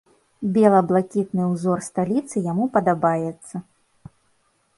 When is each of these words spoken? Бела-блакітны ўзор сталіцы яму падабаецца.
Бела-блакітны 0.53 1.43
ўзор 1.51 1.79
сталіцы 1.89 2.37
яму 2.51 2.65
падабаецца. 2.79 3.55